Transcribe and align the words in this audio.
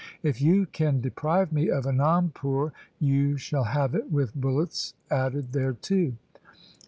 If 0.23 0.41
you 0.41 0.65
can 0.65 0.99
deprive 0.99 1.53
me 1.53 1.69
of 1.69 1.85
Anandpur, 1.85 2.71
you 2.99 3.37
shall 3.37 3.65
have 3.65 3.93
it 3.93 4.11
with 4.11 4.33
bullets 4.33 4.95
added 5.11 5.51
thereto. 5.51 6.13